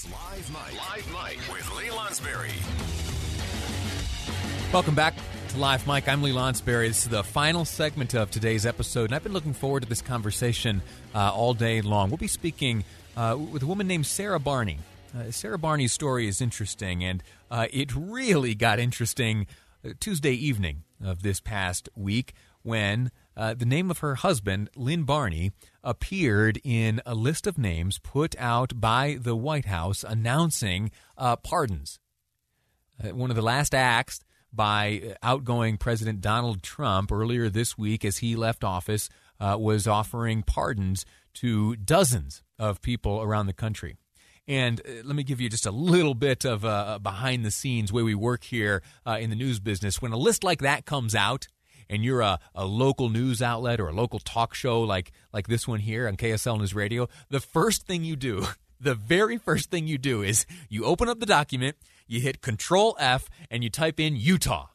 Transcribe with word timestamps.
KSL's 0.00 0.12
Live 0.12 0.50
Mic. 0.50 0.78
Live 0.78 1.08
Mic 1.12 1.52
with 1.52 1.76
Lee 1.76 1.88
Lonsberry. 1.88 2.50
Welcome 4.72 4.94
back 4.94 5.14
to 5.48 5.58
Live 5.58 5.86
Mic. 5.86 6.08
I'm 6.08 6.22
Lee 6.22 6.32
Lonsberry. 6.32 6.88
This 6.88 7.02
is 7.04 7.08
the 7.08 7.24
final 7.24 7.64
segment 7.64 8.14
of 8.14 8.30
today's 8.30 8.66
episode, 8.66 9.06
and 9.06 9.14
I've 9.14 9.22
been 9.22 9.32
looking 9.32 9.52
forward 9.52 9.82
to 9.82 9.88
this 9.88 10.02
conversation 10.02 10.82
uh, 11.14 11.32
all 11.32 11.54
day 11.54 11.80
long. 11.80 12.10
We'll 12.10 12.18
be 12.18 12.28
speaking 12.28 12.84
uh, 13.16 13.36
with 13.38 13.62
a 13.62 13.66
woman 13.66 13.86
named 13.86 14.06
Sarah 14.06 14.40
Barney. 14.40 14.78
Uh, 15.16 15.30
Sarah 15.30 15.58
Barney's 15.58 15.92
story 15.92 16.28
is 16.28 16.40
interesting, 16.40 17.04
and 17.04 17.22
uh, 17.50 17.66
it 17.72 17.94
really 17.94 18.54
got 18.54 18.78
interesting 18.78 19.46
uh, 19.84 19.90
Tuesday 19.98 20.32
evening 20.32 20.84
of 21.02 21.22
this 21.22 21.40
past 21.40 21.88
week 21.96 22.34
when 22.62 23.10
uh, 23.40 23.54
the 23.54 23.64
name 23.64 23.90
of 23.90 24.00
her 24.00 24.16
husband, 24.16 24.68
Lynn 24.76 25.04
Barney, 25.04 25.52
appeared 25.82 26.60
in 26.62 27.00
a 27.06 27.14
list 27.14 27.46
of 27.46 27.56
names 27.56 27.98
put 27.98 28.36
out 28.38 28.78
by 28.78 29.16
the 29.18 29.34
White 29.34 29.64
House 29.64 30.04
announcing 30.04 30.90
uh, 31.16 31.36
pardons. 31.36 31.98
Uh, 33.02 33.14
one 33.14 33.30
of 33.30 33.36
the 33.36 33.42
last 33.42 33.74
acts 33.74 34.20
by 34.52 35.16
outgoing 35.22 35.78
President 35.78 36.20
Donald 36.20 36.62
Trump 36.62 37.10
earlier 37.10 37.48
this 37.48 37.78
week 37.78 38.04
as 38.04 38.18
he 38.18 38.36
left 38.36 38.62
office 38.62 39.08
uh, 39.40 39.56
was 39.58 39.86
offering 39.86 40.42
pardons 40.42 41.06
to 41.32 41.76
dozens 41.76 42.42
of 42.58 42.82
people 42.82 43.22
around 43.22 43.46
the 43.46 43.54
country. 43.54 43.96
And 44.46 44.80
uh, 44.80 45.02
let 45.04 45.16
me 45.16 45.22
give 45.22 45.40
you 45.40 45.48
just 45.48 45.64
a 45.64 45.70
little 45.70 46.14
bit 46.14 46.44
of 46.44 46.66
uh, 46.66 46.98
behind 46.98 47.46
the 47.46 47.50
scenes 47.50 47.90
way 47.90 48.02
we 48.02 48.14
work 48.14 48.44
here 48.44 48.82
uh, 49.06 49.16
in 49.18 49.30
the 49.30 49.36
news 49.36 49.60
business. 49.60 50.02
When 50.02 50.12
a 50.12 50.18
list 50.18 50.44
like 50.44 50.60
that 50.60 50.84
comes 50.84 51.14
out, 51.14 51.46
and 51.90 52.02
you're 52.02 52.22
a, 52.22 52.38
a 52.54 52.64
local 52.64 53.10
news 53.10 53.42
outlet 53.42 53.80
or 53.80 53.88
a 53.88 53.92
local 53.92 54.20
talk 54.20 54.54
show 54.54 54.80
like 54.80 55.12
like 55.32 55.48
this 55.48 55.68
one 55.68 55.80
here 55.80 56.08
on 56.08 56.16
KSL 56.16 56.58
News 56.58 56.74
Radio, 56.74 57.08
the 57.28 57.40
first 57.40 57.86
thing 57.86 58.04
you 58.04 58.16
do, 58.16 58.46
the 58.80 58.94
very 58.94 59.36
first 59.36 59.70
thing 59.70 59.86
you 59.86 59.98
do 59.98 60.22
is 60.22 60.46
you 60.70 60.86
open 60.86 61.08
up 61.08 61.20
the 61.20 61.26
document, 61.26 61.76
you 62.06 62.20
hit 62.20 62.40
Control 62.40 62.96
F, 62.98 63.28
and 63.50 63.62
you 63.62 63.68
type 63.68 64.00
in 64.00 64.16
Utah 64.16 64.68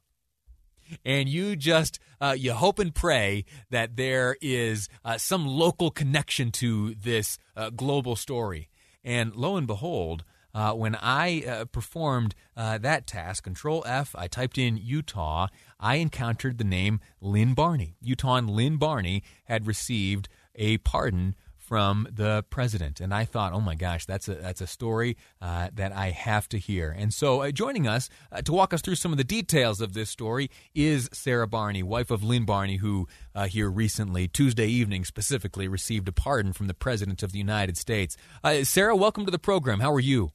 and 1.03 1.27
you 1.27 1.55
just 1.55 1.99
uh, 2.21 2.35
you 2.37 2.53
hope 2.53 2.79
and 2.79 2.93
pray 2.93 3.45
that 3.69 3.95
there 3.95 4.37
is 4.41 4.87
uh, 5.03 5.17
some 5.17 5.45
local 5.45 5.91
connection 5.91 6.51
to 6.51 6.95
this 6.95 7.37
uh, 7.55 7.69
global 7.69 8.15
story. 8.15 8.69
And 9.03 9.35
lo 9.35 9.55
and 9.55 9.67
behold, 9.67 10.23
uh, 10.55 10.71
when 10.73 10.95
I 10.95 11.43
uh, 11.43 11.65
performed 11.65 12.33
uh, 12.55 12.77
that 12.77 13.05
task, 13.05 13.43
Control 13.43 13.83
F, 13.85 14.15
I 14.17 14.27
typed 14.27 14.57
in 14.57 14.77
Utah. 14.77 15.47
I 15.79 15.97
encountered 15.97 16.57
the 16.57 16.63
name 16.63 17.01
Lynn 17.19 17.53
Barney. 17.53 17.97
Utah 18.01 18.37
and 18.37 18.49
Lynn 18.49 18.77
Barney 18.77 19.21
had 19.43 19.67
received 19.67 20.29
a 20.55 20.77
pardon 20.77 21.35
from 21.65 22.07
the 22.11 22.45
president. 22.49 23.01
And 23.01 23.13
I 23.13 23.25
thought, 23.25 23.51
oh 23.51 23.59
my 23.59 23.75
gosh, 23.75 24.05
that's 24.05 24.27
a 24.27 24.35
that's 24.35 24.61
a 24.61 24.67
story 24.67 25.17
uh, 25.41 25.69
that 25.73 25.91
I 25.91 26.11
have 26.11 26.47
to 26.49 26.59
hear. 26.59 26.91
And 26.95 27.13
so, 27.13 27.41
uh, 27.41 27.51
joining 27.51 27.87
us 27.87 28.07
uh, 28.31 28.41
to 28.43 28.53
walk 28.53 28.73
us 28.73 28.81
through 28.81 28.95
some 28.95 29.11
of 29.11 29.17
the 29.17 29.23
details 29.23 29.81
of 29.81 29.93
this 29.93 30.09
story 30.09 30.49
is 30.73 31.09
Sarah 31.11 31.47
Barney, 31.47 31.83
wife 31.83 32.11
of 32.11 32.23
Lynn 32.23 32.45
Barney, 32.45 32.77
who 32.77 33.07
uh, 33.33 33.47
here 33.47 33.69
recently, 33.69 34.27
Tuesday 34.27 34.67
evening 34.67 35.05
specifically, 35.05 35.67
received 35.67 36.07
a 36.07 36.11
pardon 36.11 36.53
from 36.53 36.67
the 36.67 36.73
president 36.73 37.23
of 37.23 37.31
the 37.31 37.39
United 37.39 37.77
States. 37.77 38.15
Uh, 38.43 38.63
Sarah, 38.63 38.95
welcome 38.95 39.25
to 39.25 39.31
the 39.31 39.39
program. 39.39 39.79
How 39.79 39.91
are 39.91 39.99
you? 39.99 40.31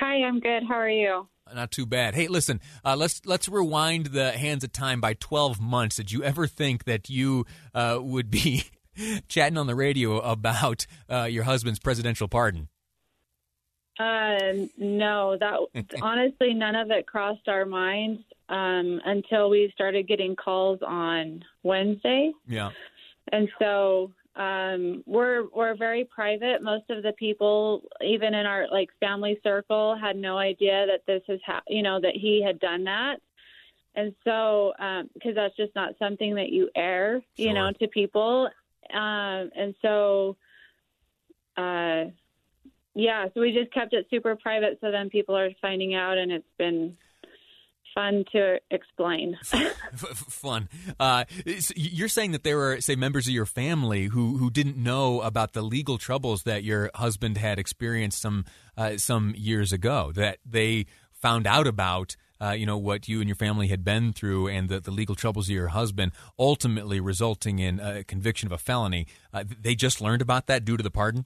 Hi, 0.00 0.22
I'm 0.22 0.40
good. 0.40 0.64
How 0.68 0.74
are 0.74 0.88
you? 0.88 1.28
Not 1.54 1.70
too 1.70 1.86
bad. 1.86 2.14
Hey, 2.14 2.28
listen, 2.28 2.60
uh, 2.84 2.96
let's 2.96 3.20
let's 3.26 3.48
rewind 3.48 4.06
the 4.06 4.32
hands 4.32 4.64
of 4.64 4.72
time 4.72 5.00
by 5.00 5.14
12 5.14 5.60
months. 5.60 5.96
Did 5.96 6.10
you 6.10 6.22
ever 6.22 6.46
think 6.46 6.84
that 6.84 7.10
you 7.10 7.44
uh, 7.74 7.98
would 8.00 8.30
be 8.30 8.64
chatting 9.28 9.58
on 9.58 9.66
the 9.66 9.74
radio 9.74 10.18
about 10.20 10.86
uh, 11.10 11.24
your 11.24 11.44
husband's 11.44 11.78
presidential 11.78 12.28
pardon? 12.28 12.68
Uh, 13.98 14.66
no, 14.78 15.36
that 15.38 15.58
honestly, 16.02 16.54
none 16.54 16.74
of 16.74 16.90
it 16.90 17.06
crossed 17.06 17.46
our 17.46 17.66
minds 17.66 18.22
um, 18.48 19.00
until 19.04 19.50
we 19.50 19.70
started 19.74 20.08
getting 20.08 20.34
calls 20.34 20.80
on 20.84 21.44
Wednesday. 21.62 22.32
Yeah. 22.48 22.70
And 23.32 23.48
so 23.58 24.12
um, 24.36 25.02
we're 25.06 25.44
we're 25.54 25.76
very 25.76 26.04
private. 26.04 26.62
Most 26.62 26.90
of 26.90 27.02
the 27.02 27.12
people, 27.12 27.82
even 28.04 28.34
in 28.34 28.46
our 28.46 28.66
like 28.70 28.90
family 28.98 29.38
circle, 29.42 29.96
had 29.96 30.16
no 30.16 30.38
idea 30.38 30.86
that 30.86 31.02
this 31.06 31.22
is 31.28 31.40
ha- 31.46 31.62
you 31.68 31.82
know 31.82 32.00
that 32.00 32.14
he 32.14 32.42
had 32.42 32.58
done 32.58 32.84
that. 32.84 33.16
And 33.96 34.12
so, 34.24 34.72
because 34.76 35.30
um, 35.30 35.34
that's 35.36 35.56
just 35.56 35.74
not 35.76 35.94
something 36.00 36.34
that 36.34 36.50
you 36.50 36.68
air, 36.74 37.22
you 37.36 37.46
Sure. 37.46 37.54
know, 37.54 37.72
to 37.78 37.86
people. 37.88 38.48
Um, 38.92 39.50
and 39.56 39.74
so, 39.80 40.36
uh, 41.56 42.06
yeah, 42.96 43.26
so 43.32 43.40
we 43.40 43.52
just 43.52 43.72
kept 43.72 43.92
it 43.92 44.06
super 44.10 44.34
private. 44.34 44.78
So 44.80 44.90
then 44.90 45.10
people 45.10 45.36
are 45.36 45.50
finding 45.62 45.94
out, 45.94 46.18
and 46.18 46.32
it's 46.32 46.44
been 46.58 46.96
fun 47.94 48.24
to 48.32 48.58
explain. 48.70 49.38
Fun. 49.94 50.68
Uh, 50.98 51.24
you're 51.76 52.08
saying 52.08 52.32
that 52.32 52.42
there 52.42 52.56
were, 52.56 52.80
say, 52.80 52.96
members 52.96 53.26
of 53.26 53.32
your 53.32 53.46
family 53.46 54.06
who 54.06 54.36
who 54.38 54.50
didn't 54.50 54.76
know 54.76 55.20
about 55.20 55.52
the 55.52 55.62
legal 55.62 55.98
troubles 55.98 56.42
that 56.42 56.64
your 56.64 56.90
husband 56.94 57.38
had 57.38 57.58
experienced 57.58 58.20
some 58.20 58.44
uh, 58.76 58.96
some 58.96 59.34
years 59.36 59.72
ago. 59.72 60.12
That 60.14 60.38
they 60.44 60.86
found 61.12 61.46
out 61.46 61.66
about. 61.66 62.16
Uh, 62.40 62.50
you 62.50 62.66
know 62.66 62.76
what 62.76 63.08
you 63.08 63.20
and 63.20 63.28
your 63.28 63.36
family 63.36 63.68
had 63.68 63.84
been 63.84 64.12
through, 64.12 64.48
and 64.48 64.68
the, 64.68 64.80
the 64.80 64.90
legal 64.90 65.14
troubles 65.14 65.48
of 65.48 65.54
your 65.54 65.68
husband, 65.68 66.12
ultimately 66.38 66.98
resulting 67.00 67.60
in 67.60 67.78
a 67.78 68.02
conviction 68.02 68.48
of 68.48 68.52
a 68.52 68.58
felony. 68.58 69.06
Uh, 69.32 69.44
they 69.62 69.74
just 69.74 70.00
learned 70.00 70.20
about 70.20 70.46
that 70.48 70.64
due 70.64 70.76
to 70.76 70.82
the 70.82 70.90
pardon. 70.90 71.24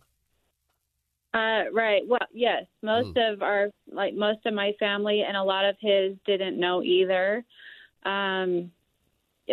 Uh, 1.34 1.64
right. 1.72 2.02
Well, 2.06 2.26
yes. 2.32 2.64
Most 2.82 3.16
of 3.16 3.42
our, 3.42 3.68
like 3.92 4.14
most 4.14 4.46
of 4.46 4.54
my 4.54 4.72
family 4.78 5.22
and 5.26 5.36
a 5.36 5.42
lot 5.42 5.64
of 5.64 5.76
his 5.80 6.16
didn't 6.26 6.58
know 6.58 6.82
either. 6.82 7.44
Um, 8.04 8.70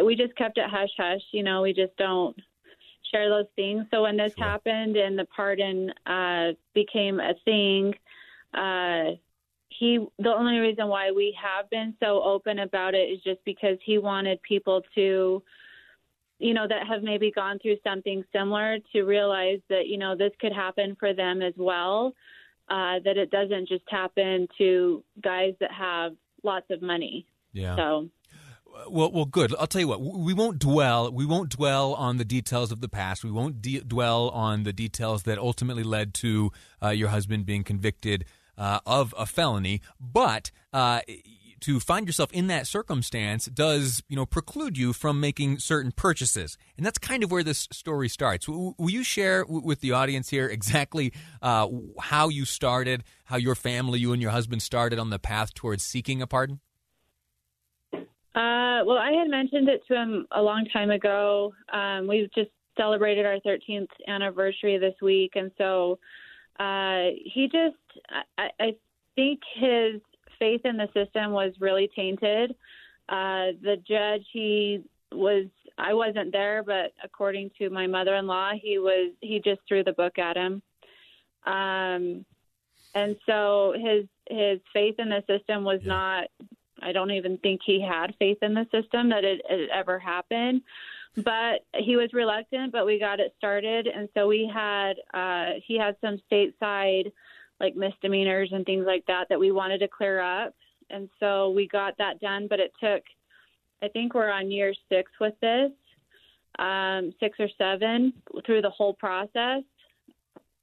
we 0.04 0.16
just 0.16 0.36
kept 0.36 0.58
it 0.58 0.70
hush 0.70 0.90
hush. 0.98 1.22
You 1.32 1.44
know, 1.44 1.62
we 1.62 1.74
just 1.74 1.96
don't 1.98 2.36
share 3.12 3.30
those 3.30 3.46
things. 3.56 3.86
So 3.92 4.04
when 4.04 4.18
this 4.18 4.34
Sure. 4.38 4.46
happened 4.46 4.96
and 4.96 5.18
the 5.18 5.26
pardon 5.26 5.92
uh, 6.06 6.54
became 6.74 7.20
a 7.20 7.34
thing, 7.46 7.94
uh, 8.54 9.12
he 9.70 10.06
the 10.20 10.34
only 10.34 10.60
reason 10.60 10.88
why 10.88 11.12
we 11.12 11.38
have 11.42 11.70
been 11.70 11.94
so 12.00 12.24
open 12.24 12.60
about 12.60 12.94
it 12.96 13.10
is 13.10 13.22
just 13.22 13.44
because 13.44 13.78
he 13.84 13.98
wanted 13.98 14.42
people 14.42 14.82
to 14.96 15.44
you 16.40 16.54
know 16.54 16.68
that 16.68 16.86
have 16.88 17.02
maybe 17.04 17.32
gone 17.32 17.60
through 17.60 17.78
something 17.84 18.24
similar 18.34 18.78
to 18.94 19.04
realize 19.04 19.60
that 19.70 19.88
you 19.88 19.98
know 19.98 20.16
this 20.16 20.32
could 20.40 20.54
happen 20.54 20.96
for 21.00 21.14
them 21.14 21.42
as 21.42 21.54
well 21.58 22.14
uh, 22.70 23.00
that 23.04 23.16
it 23.18 23.30
doesn't 23.32 23.68
just 23.68 23.84
happen 23.90 24.48
to 24.58 25.04
guys 25.22 25.54
that 25.60 25.72
have 25.72 26.14
lots 26.44 26.66
of 26.72 26.82
money 26.82 27.26
Yeah. 27.54 27.76
so 27.76 28.10
Well, 28.90 29.10
well, 29.12 29.26
good. 29.26 29.56
I'll 29.58 29.68
tell 29.68 29.80
you 29.82 29.88
what. 29.88 30.02
We 30.02 30.34
won't 30.34 30.60
dwell. 30.60 31.10
We 31.12 31.26
won't 31.26 31.50
dwell 31.50 31.94
on 31.94 32.18
the 32.18 32.26
details 32.26 32.72
of 32.74 32.82
the 32.82 32.90
past. 32.90 33.24
We 33.24 33.32
won't 33.32 33.62
de- 33.62 33.80
dwell 33.80 34.28
on 34.30 34.64
the 34.64 34.74
details 34.74 35.24
that 35.24 35.38
ultimately 35.38 35.84
led 35.84 36.14
to 36.16 36.52
uh, 36.84 36.90
your 36.90 37.08
husband 37.10 37.46
being 37.46 37.64
convicted 37.64 38.26
uh, 38.58 38.80
of 38.86 39.14
a 39.18 39.26
felony. 39.26 39.82
But 40.00 40.52
uh, 40.74 41.00
to 41.66 41.80
find 41.80 42.06
yourself 42.06 42.32
in 42.32 42.46
that 42.46 42.68
circumstance 42.68 43.48
does, 43.48 44.04
you 44.08 44.16
know, 44.16 44.28
preclude 44.28 44.78
you 44.78 44.94
from 44.94 45.20
making 45.20 45.58
certain 45.58 45.92
purchases, 45.92 46.60
and 46.78 46.86
that's 46.86 47.00
kind 47.00 47.24
of 47.24 47.32
where 47.32 47.42
this 47.42 47.68
story 47.72 48.08
starts. 48.08 48.48
Will 48.48 48.76
you 48.78 49.04
share 49.04 49.44
with 49.48 49.82
the 49.82 49.92
audience 49.92 50.30
here 50.30 50.48
exactly 50.48 51.12
uh, 51.42 51.68
how 52.00 52.30
you 52.30 52.46
started, 52.46 53.04
how 53.24 53.38
your 53.38 53.56
family, 53.56 53.98
you 53.98 54.14
and 54.14 54.22
your 54.22 54.30
husband 54.30 54.62
started 54.62 55.00
on 55.00 55.10
the 55.10 55.18
path 55.18 55.56
towards 55.56 55.84
seeking 55.84 56.22
a 56.22 56.28
pardon? 56.28 56.60
Uh, 57.94 58.86
well, 58.86 59.00
I 59.00 59.12
had 59.18 59.28
mentioned 59.28 59.68
it 59.68 59.82
to 59.88 59.96
him 59.96 60.28
a 60.32 60.44
long 60.44 60.68
time 60.72 60.92
ago. 60.92 61.52
Um, 61.74 62.06
we've 62.08 62.32
just 62.36 62.52
celebrated 62.78 63.26
our 63.26 63.40
13th 63.40 63.88
anniversary 64.08 64.78
this 64.78 64.94
week, 65.02 65.32
and 65.34 65.50
so 65.58 65.98
uh, 66.60 67.06
he 67.26 67.50
just, 67.52 68.04
I, 68.38 68.50
I 68.60 68.76
think 69.16 69.40
his 69.56 70.02
faith 70.40 70.62
in 70.66 70.78
the 70.78 70.90
system 70.94 71.32
was 71.32 71.54
really 71.60 71.90
tainted. 71.96 72.52
Uh, 73.08 73.54
the 73.62 73.78
judge, 73.88 74.26
he 74.32 74.84
was, 75.12 75.46
I 75.78 75.94
wasn't 75.94 76.32
there, 76.32 76.64
but 76.64 76.94
according 77.04 77.52
to 77.60 77.70
my 77.70 77.88
mother-in-law, 77.88 78.54
he 78.62 78.80
was, 78.80 79.12
he 79.22 79.40
just 79.44 79.62
threw 79.68 79.84
the 79.84 79.94
book 79.94 80.18
at 80.18 80.38
him. 80.38 80.62
Um, 81.46 82.26
and 82.96 83.18
so 83.26 83.74
his 83.76 84.06
his 84.30 84.60
faith 84.74 84.96
in 84.98 85.10
the 85.10 85.24
system 85.28 85.64
was 85.64 85.82
yeah. 85.84 85.90
not. 85.90 86.28
I 86.82 86.92
don't 86.92 87.12
even 87.12 87.38
think 87.38 87.62
he 87.64 87.80
had 87.80 88.16
faith 88.18 88.40
in 88.42 88.54
the 88.54 88.66
system 88.72 89.10
that 89.10 89.24
it, 89.24 89.42
it 89.50 89.70
ever 89.72 90.00
happened 90.00 90.62
but 91.24 91.66
he 91.74 91.96
was 91.96 92.10
reluctant 92.14 92.72
but 92.72 92.86
we 92.86 93.00
got 93.00 93.20
it 93.20 93.34
started 93.38 93.88
and 93.88 94.10
so 94.14 94.28
we 94.28 94.50
had 94.54 94.94
uh 95.14 95.58
he 95.66 95.78
had 95.78 95.96
some 96.02 96.20
stateside 96.32 97.12
like 97.60 97.76
misdemeanors 97.76 98.50
and 98.52 98.66
things 98.66 98.86
like 98.86 99.06
that 99.08 99.28
that 99.30 99.40
we 99.40 99.52
wanted 99.52 99.80
to 99.80 99.88
clear 99.88 100.20
up 100.20 100.54
and 100.90 101.10
so 101.20 101.50
we 101.50 101.68
got 101.68 101.98
that 101.98 102.20
done 102.20 102.48
but 102.50 102.60
it 102.60 102.72
took 102.82 103.04
i 103.82 103.88
think 103.88 104.14
we're 104.14 104.32
on 104.32 104.52
year 104.52 104.74
six 104.90 105.12
with 105.20 105.34
this 105.42 105.72
um 106.60 107.14
six 107.20 107.40
or 107.40 107.50
seven 107.58 108.14
through 108.46 108.62
the 108.62 108.70
whole 108.70 108.94
process 108.94 109.64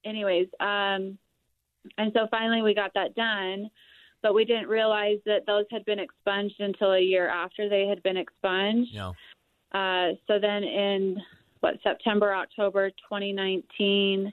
anyways 0.05 0.49
um 0.61 1.19
and 1.99 2.13
so 2.15 2.27
finally 2.31 2.63
we 2.63 2.75
got 2.75 2.93
that 2.95 3.15
done, 3.15 3.71
but 4.23 4.35
we 4.35 4.45
didn't 4.45 4.69
realize 4.69 5.19
that 5.27 5.47
those 5.47 5.65
had 5.71 5.85
been 5.85 5.99
expunged 5.99 6.61
until 6.61 6.93
a 6.93 7.01
year 7.01 7.29
after 7.29 7.69
they 7.69 7.87
had 7.87 8.03
been 8.03 8.17
expunged. 8.17 8.93
Yeah. 8.93 9.13
Uh, 9.73 10.15
so 10.27 10.39
then 10.39 10.63
in 10.63 11.17
what 11.61 11.75
September, 11.83 12.35
October 12.35 12.91
2019, 12.91 14.33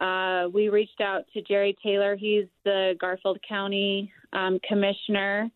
uh, 0.00 0.48
we 0.52 0.68
reached 0.68 1.00
out 1.00 1.24
to 1.32 1.42
Jerry 1.42 1.76
Taylor. 1.82 2.16
He's 2.16 2.44
the 2.64 2.94
Garfield 3.00 3.38
County 3.48 4.12
um, 4.32 4.58
commissioner. 4.66 5.50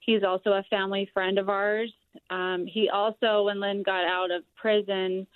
He's 0.00 0.22
also 0.24 0.50
a 0.50 0.62
family 0.70 1.08
friend 1.12 1.38
of 1.38 1.48
ours. 1.48 1.92
Um, 2.30 2.66
he 2.66 2.88
also, 2.88 3.44
when 3.44 3.60
Lynn 3.60 3.82
got 3.82 4.04
out 4.04 4.30
of 4.30 4.42
prison, 4.56 5.26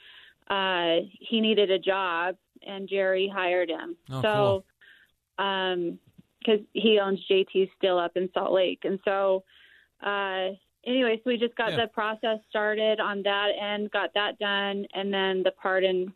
uh, 0.49 0.97
he 1.21 1.41
needed 1.41 1.71
a 1.71 1.79
job, 1.79 2.37
and 2.67 2.89
Jerry 2.89 3.31
hired 3.33 3.69
him. 3.69 3.97
Oh, 4.11 4.23
so 4.23 4.33
cool 4.33 4.65
um 5.39 5.99
because 6.39 6.61
he 6.73 7.01
owns 7.01 7.19
JT 7.29 7.71
still 7.77 7.99
up 7.99 8.17
in 8.17 8.31
Salt 8.33 8.53
Lake, 8.53 8.81
and 8.85 9.01
so 9.05 9.43
uh, 10.05 10.51
anyway, 10.87 11.17
so 11.17 11.23
we 11.27 11.37
just 11.37 11.57
got 11.57 11.73
Yeah. 11.73 11.83
the 11.83 11.89
process 11.89 12.39
started 12.49 13.01
on 13.01 13.23
that 13.25 13.51
end, 13.61 13.91
got 13.91 14.15
that 14.15 14.39
done, 14.39 14.87
and 14.95 15.13
then 15.13 15.43
the 15.43 15.51
pardon 15.51 16.13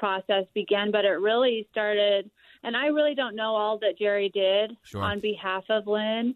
process 0.00 0.46
began. 0.54 0.90
But 0.90 1.04
it 1.04 1.20
really 1.20 1.68
started, 1.70 2.28
and 2.64 2.76
I 2.76 2.86
really 2.86 3.14
don't 3.14 3.36
know 3.36 3.54
all 3.54 3.78
that 3.78 3.96
Jerry 3.98 4.30
did 4.30 4.76
Sure. 4.82 5.02
on 5.02 5.20
behalf 5.20 5.64
of 5.70 5.86
Lynn. 5.86 6.34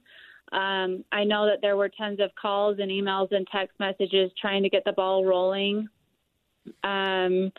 Um, 0.53 1.05
I 1.11 1.25
know 1.25 1.47
that 1.47 1.61
there 1.63 1.77
were 1.77 1.89
tons 1.89 2.21
of 2.21 2.31
calls 2.41 2.79
and 2.79 2.91
emails 2.91 3.33
and 3.33 3.45
text 3.51 3.81
messages 3.81 4.31
trying 4.41 4.63
to 4.63 4.69
get 4.69 4.85
the 4.85 4.93
ball 4.93 5.25
rolling. 5.25 5.89
Um, 6.85 7.51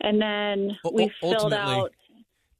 and 0.00 0.20
then 0.20 0.76
we 0.92 1.12
filled 1.20 1.52
out. 1.52 1.92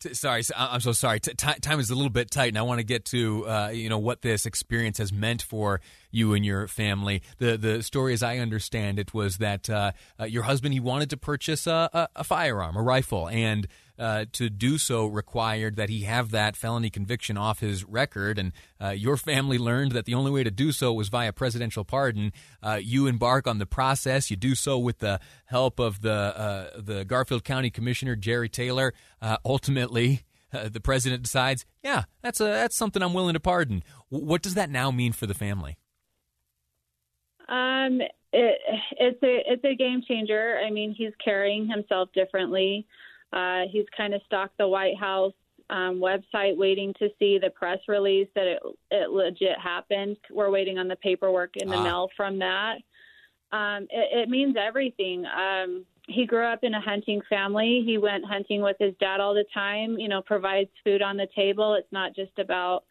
T- 0.03 0.15
sorry, 0.15 0.43
I'm 0.57 0.81
so 0.81 0.91
sorry. 0.91 1.21
T- 1.21 1.35
ti- 1.35 1.61
time 1.61 1.79
is 1.79 1.89
a 1.91 1.95
little 1.95 2.11
bit 2.11 2.29
tight, 2.29 2.49
and 2.49 2.59
I 2.59 2.63
want 2.63 2.81
to 2.81 2.85
get 2.85 3.05
to 3.07 3.47
uh, 3.47 3.69
you 3.69 3.89
know 3.89 3.99
what 3.99 4.23
this 4.23 4.47
experience 4.47 4.99
has 4.99 5.13
meant 5.13 5.43
for 5.43 5.81
you 6.11 6.35
and 6.35 6.45
your 6.45 6.67
family. 6.67 7.23
The 7.39 7.57
the 7.57 7.83
story, 7.85 8.13
as 8.13 8.23
I 8.23 8.39
understand 8.39 8.99
it, 8.99 9.15
was 9.15 9.39
that 9.39 9.71
uh, 9.71 9.93
uh, 10.19 10.25
your 10.25 10.43
husband 10.43 10.75
he 10.75 10.81
wanted 10.81 11.11
to 11.11 11.17
purchase 11.17 11.69
a, 11.69 11.89
a, 11.93 12.09
a 12.17 12.25
firearm, 12.25 12.77
a 12.77 12.83
rifle, 12.83 13.29
and 13.29 13.69
uh, 13.99 14.25
to 14.33 14.49
do 14.49 14.79
so 14.79 15.07
required 15.07 15.77
that 15.77 15.89
he 15.89 16.03
have 16.03 16.31
that 16.31 16.57
felony 16.57 16.91
conviction 16.91 17.37
off 17.37 17.61
his 17.61 17.85
record. 17.85 18.39
And 18.39 18.53
uh, 18.81 18.91
your 18.91 19.17
family 19.17 19.59
learned 19.59 19.93
that 19.93 20.05
the 20.05 20.15
only 20.15 20.31
way 20.31 20.45
to 20.45 20.51
do 20.51 20.73
so 20.73 20.93
was 20.93 21.09
via 21.09 21.33
presidential 21.33 21.85
pardon. 21.85 22.33
Uh, 22.63 22.79
you 22.83 23.07
embark 23.07 23.47
on 23.47 23.59
the 23.59 23.67
process. 23.67 24.31
You 24.31 24.37
do 24.37 24.55
so 24.55 24.79
with 24.79 24.99
the 24.99 25.21
help 25.47 25.79
of 25.79 26.03
the 26.03 26.13
uh, 26.13 26.81
the 26.81 27.05
Garfield 27.05 27.45
County 27.45 27.71
Commissioner 27.71 28.17
Jerry 28.17 28.49
Taylor. 28.49 28.95
Uh, 29.21 29.37
ultimately, 29.45 30.23
the 30.51 30.81
president 30.81 31.23
decides, 31.23 31.65
yeah, 31.83 32.05
that's 32.23 32.41
a 32.41 32.45
that's 32.45 32.77
something 32.77 33.03
I'm 33.03 33.15
willing 33.15 33.35
to 33.35 33.41
pardon. 33.41 33.83
W- 34.11 34.27
what 34.27 34.43
does 34.43 34.55
that 34.55 34.71
now 34.71 34.91
mean 34.91 35.13
for 35.13 35.27
the 35.27 35.35
family? 35.35 35.79
Um, 37.49 38.01
it, 38.33 38.59
it's 38.99 39.23
a 39.23 39.53
it's 39.53 39.65
a 39.65 39.75
game 39.75 40.03
changer. 40.07 40.59
I 40.65 40.71
mean, 40.71 40.95
he's 40.97 41.13
carrying 41.23 41.69
himself 41.69 42.09
differently. 42.15 42.87
Uh, 43.33 43.63
he's 43.71 43.87
kind 43.97 44.15
of 44.15 44.21
stalked 44.27 44.57
the 44.59 44.69
White 44.69 44.97
House 44.99 45.33
um, 45.71 46.01
website, 46.01 46.57
waiting 46.57 46.93
to 46.99 47.09
see 47.19 47.39
the 47.39 47.51
press 47.51 47.79
release 47.89 48.29
that 48.35 48.47
it 48.47 48.63
it 48.91 49.11
legit 49.11 49.59
happened. 49.59 50.17
We're 50.31 50.51
waiting 50.51 50.79
on 50.79 50.89
the 50.89 50.97
paperwork 50.97 51.57
in 51.57 51.69
the 51.69 51.77
Ah. 51.77 51.83
mail 51.85 52.09
from 52.17 52.39
that. 52.41 52.77
Um, 53.53 53.85
it, 53.91 54.23
it 54.23 54.29
means 54.29 54.57
everything. 54.59 55.25
Um, 55.27 55.85
he 56.09 56.27
grew 56.27 56.45
up 56.45 56.65
in 56.65 56.75
a 56.75 56.81
hunting 56.81 57.21
family. 57.31 57.83
He 57.87 57.97
went 57.97 58.25
hunting 58.25 58.61
with 58.61 58.77
his 58.79 58.95
dad 58.99 59.21
all 59.21 59.35
the 59.35 59.45
time. 59.55 59.99
You 59.99 60.09
know, 60.09 60.21
provides 60.21 60.71
food 60.85 61.01
on 61.01 61.17
the 61.17 61.29
table. 61.35 61.75
It's 61.75 61.93
not 61.93 62.15
just 62.15 62.39
about, 62.39 62.85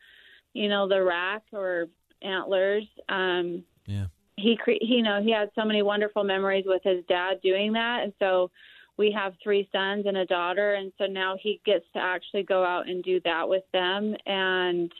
you 0.53 0.69
know, 0.69 0.87
the 0.87 1.03
rack 1.03 1.43
or 1.51 1.87
antlers. 2.23 2.85
Um, 3.09 3.63
Yeah. 3.85 4.05
he 4.37 4.55
cre- 4.55 4.79
he, 4.81 4.95
you 4.97 5.03
know 5.03 5.21
he 5.21 5.31
had 5.31 5.51
so 5.55 5.65
many 5.65 5.81
wonderful 5.81 6.23
memories 6.23 6.65
with 6.65 6.81
his 6.83 7.03
dad 7.05 7.41
doing 7.43 7.73
that 7.73 8.03
and 8.03 8.13
so 8.17 8.49
we 8.97 9.11
have 9.11 9.33
three 9.43 9.67
sons 9.71 10.05
and 10.05 10.17
a 10.17 10.25
daughter 10.25 10.73
and 10.75 10.91
so 10.97 11.05
now 11.05 11.35
he 11.41 11.61
gets 11.65 11.85
to 11.93 11.99
actually 11.99 12.43
go 12.43 12.63
out 12.63 12.87
and 12.87 13.03
do 13.03 13.19
that 13.23 13.47
with 13.47 13.63
them. 13.73 14.15
And 14.25 14.91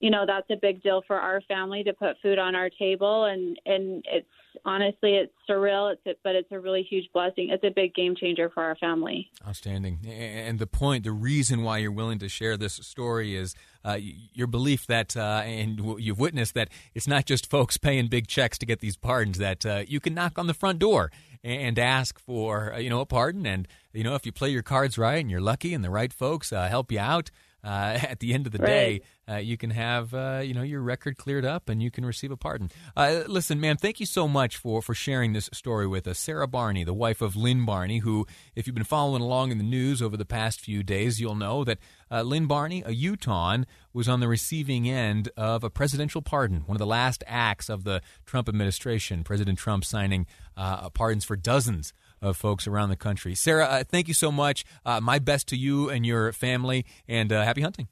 you 0.00 0.10
know 0.10 0.24
that's 0.26 0.48
a 0.50 0.56
big 0.56 0.82
deal 0.82 1.02
for 1.06 1.16
our 1.16 1.40
family 1.42 1.84
to 1.84 1.92
put 1.92 2.16
food 2.22 2.38
on 2.38 2.54
our 2.54 2.70
table. 2.70 3.24
And 3.24 3.58
and 3.66 4.04
it's 4.10 4.26
honestly 4.64 5.14
it's 5.14 5.32
surreal. 5.48 5.92
It's 5.92 6.06
a, 6.06 6.14
but 6.24 6.34
it's 6.34 6.50
a 6.50 6.58
really 6.58 6.82
huge 6.82 7.10
blessing. 7.12 7.50
It's 7.50 7.64
a 7.64 7.70
big 7.70 7.94
game 7.94 8.16
changer 8.16 8.50
for 8.50 8.62
our 8.62 8.76
family. 8.76 9.30
Outstanding. 9.46 9.98
And 10.08 10.58
the 10.58 10.66
point, 10.66 11.04
the 11.04 11.12
reason 11.12 11.62
why 11.62 11.78
you're 11.78 11.92
willing 11.92 12.18
to 12.20 12.28
share 12.28 12.56
this 12.56 12.74
story 12.74 13.36
is 13.36 13.54
uh, 13.84 13.98
your 14.32 14.46
belief 14.46 14.86
that, 14.86 15.16
uh, 15.16 15.42
and 15.44 15.80
you've 15.98 16.18
witnessed 16.18 16.54
that 16.54 16.68
it's 16.94 17.06
not 17.06 17.26
just 17.26 17.48
folks 17.48 17.76
paying 17.76 18.08
big 18.08 18.26
checks 18.26 18.58
to 18.58 18.66
get 18.66 18.80
these 18.80 18.96
pardons, 18.96 19.38
that 19.38 19.64
uh, 19.66 19.82
you 19.86 20.00
can 20.00 20.14
knock 20.14 20.38
on 20.38 20.46
the 20.46 20.54
front 20.54 20.78
door 20.78 21.10
and 21.42 21.78
ask 21.78 22.18
for, 22.18 22.74
uh, 22.74 22.78
you 22.78 22.90
know, 22.90 23.00
a 23.00 23.06
pardon. 23.06 23.46
And, 23.46 23.66
you 23.92 24.04
know, 24.04 24.14
if 24.14 24.26
you 24.26 24.32
play 24.32 24.50
your 24.50 24.62
cards 24.62 24.98
right 24.98 25.20
and 25.20 25.30
you're 25.30 25.40
lucky 25.40 25.72
and 25.72 25.84
the 25.84 25.90
right 25.90 26.12
folks 26.12 26.52
uh, 26.52 26.68
help 26.68 26.92
you 26.92 26.98
out, 26.98 27.30
uh, 27.64 27.98
at 28.02 28.20
the 28.20 28.34
end 28.34 28.46
of 28.46 28.52
the 28.52 28.58
day, 28.58 29.00
uh, 29.30 29.36
you 29.36 29.56
can 29.56 29.70
have 29.70 30.12
uh, 30.12 30.40
you 30.42 30.54
know 30.54 30.62
your 30.62 30.80
record 30.80 31.16
cleared 31.16 31.44
up 31.44 31.68
and 31.68 31.82
you 31.82 31.90
can 31.90 32.04
receive 32.04 32.30
a 32.30 32.36
pardon. 32.36 32.70
Uh, 32.96 33.22
listen, 33.26 33.60
ma'am, 33.60 33.76
thank 33.76 34.00
you 34.00 34.06
so 34.06 34.26
much 34.26 34.56
for 34.56 34.82
for 34.82 34.94
sharing 34.94 35.32
this 35.32 35.48
story 35.52 35.86
with 35.86 36.06
us. 36.06 36.18
Sarah 36.18 36.48
Barney, 36.48 36.84
the 36.84 36.94
wife 36.94 37.20
of 37.20 37.36
Lynn 37.36 37.64
Barney, 37.64 37.98
who, 37.98 38.26
if 38.54 38.66
you've 38.66 38.74
been 38.74 38.84
following 38.84 39.22
along 39.22 39.52
in 39.52 39.58
the 39.58 39.64
news 39.64 40.02
over 40.02 40.16
the 40.16 40.24
past 40.24 40.60
few 40.60 40.82
days, 40.82 41.20
you'll 41.20 41.34
know 41.34 41.64
that 41.64 41.78
uh, 42.10 42.22
Lynn 42.22 42.46
Barney, 42.46 42.82
a 42.84 42.92
Utahn, 42.92 43.66
was 43.92 44.08
on 44.08 44.20
the 44.20 44.28
receiving 44.28 44.88
end 44.88 45.30
of 45.36 45.62
a 45.62 45.70
presidential 45.70 46.22
pardon, 46.22 46.62
one 46.66 46.74
of 46.74 46.80
the 46.80 46.86
last 46.86 47.22
acts 47.26 47.68
of 47.68 47.84
the 47.84 48.02
Trump 48.26 48.48
administration. 48.48 49.22
President 49.22 49.58
Trump 49.58 49.84
signing 49.84 50.26
uh, 50.56 50.90
pardons 50.90 51.24
for 51.24 51.36
dozens 51.36 51.92
of 52.20 52.36
folks 52.36 52.66
around 52.66 52.90
the 52.90 52.96
country. 52.96 53.34
Sarah, 53.34 53.64
uh, 53.64 53.84
thank 53.84 54.08
you 54.08 54.14
so 54.14 54.30
much. 54.30 54.64
Uh, 54.84 55.00
my 55.00 55.18
best 55.18 55.46
to 55.48 55.56
you 55.56 55.88
and 55.88 56.04
your 56.04 56.32
family, 56.32 56.84
and 57.08 57.32
uh, 57.32 57.44
happy 57.44 57.62
hunting. 57.62 57.88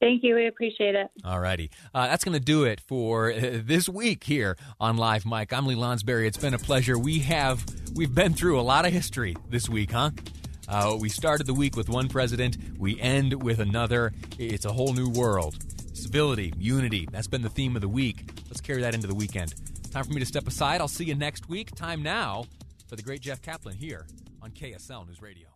Thank 0.00 0.22
you 0.22 0.34
we 0.34 0.46
appreciate 0.46 0.94
it 0.94 1.10
All 1.24 1.40
righty. 1.40 1.70
Uh, 1.94 2.06
that's 2.06 2.22
going 2.22 2.34
to 2.38 2.44
do 2.44 2.64
it 2.64 2.80
for 2.86 3.32
uh, 3.32 3.60
this 3.64 3.88
week 3.88 4.24
here 4.24 4.56
on 4.78 4.96
Live 4.96 5.24
Mic. 5.24 5.52
I'm 5.52 5.66
Lee 5.66 5.74
Lonsberry. 5.74 6.26
It's 6.26 6.36
been 6.36 6.54
a 6.54 6.58
pleasure. 6.58 6.98
We 6.98 7.20
have 7.20 7.64
we've 7.94 8.14
been 8.14 8.34
through 8.34 8.60
a 8.60 8.62
lot 8.62 8.84
of 8.84 8.92
history 8.92 9.36
this 9.48 9.68
week, 9.68 9.92
huh? 9.92 10.10
Uh, 10.68 10.96
we 11.00 11.08
started 11.08 11.46
the 11.46 11.54
week 11.54 11.76
with 11.76 11.88
one 11.88 12.08
president. 12.08 12.58
We 12.78 13.00
end 13.00 13.42
with 13.42 13.58
another. 13.60 14.12
It's 14.38 14.64
a 14.64 14.72
whole 14.72 14.92
new 14.92 15.08
world. 15.08 15.56
Civility, 15.96 16.52
unity. 16.58 17.08
That's 17.10 17.28
been 17.28 17.42
the 17.42 17.48
theme 17.48 17.74
of 17.74 17.82
the 17.82 17.88
week. 17.88 18.28
Let's 18.48 18.60
carry 18.60 18.82
that 18.82 18.94
into 18.94 19.06
the 19.06 19.14
weekend. 19.14 19.54
Time 19.90 20.04
for 20.04 20.12
me 20.12 20.20
to 20.20 20.26
step 20.26 20.46
aside. 20.46 20.80
I'll 20.80 20.88
see 20.88 21.04
you 21.04 21.14
next 21.14 21.48
week. 21.48 21.74
Time 21.74 22.02
now 22.02 22.44
for 22.86 22.96
the 22.96 23.02
great 23.02 23.20
Jeff 23.22 23.40
Caplan 23.40 23.74
here 23.74 24.06
on 24.42 24.50
KSL 24.50 25.06
News 25.06 25.22
Radio. 25.22 25.55